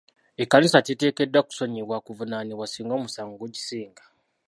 [0.43, 4.03] Ekkanisa teteekeddwa kusonyiyibwa kuvunaanibwa singa omusango gugisinga.